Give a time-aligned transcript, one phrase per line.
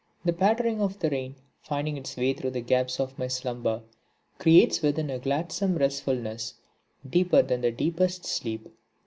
[0.25, 3.83] The pattering of the rain finding its way through the gaps of my slumber,
[4.39, 6.55] creates within a gladsome restfulness
[7.07, 8.67] deeper than the deepest sleep.